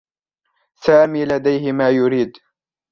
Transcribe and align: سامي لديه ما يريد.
سامي 0.75 1.25
لديه 1.25 1.71
ما 1.71 1.89
يريد. 1.89 2.31